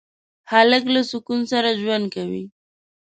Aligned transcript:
هلک 0.51 0.83
له 0.93 1.01
سکون 1.11 1.39
سره 1.51 1.69
ژوند 1.81 2.05
کوي. 2.15 2.43